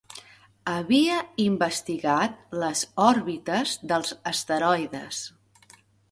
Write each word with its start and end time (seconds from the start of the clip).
Havia 0.75 1.17
investigat 1.43 2.39
les 2.63 2.81
òrbites 3.07 3.75
dels 3.91 4.15
asteroides. 4.31 5.21